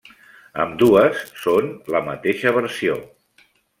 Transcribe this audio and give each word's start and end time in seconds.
Ambdues 0.63 1.21
són 1.43 1.69
la 1.97 2.01
mateixa 2.07 2.55
versió. 2.57 2.97